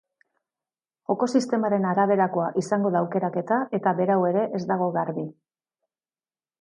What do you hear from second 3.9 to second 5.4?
berau ere ez dago garbi.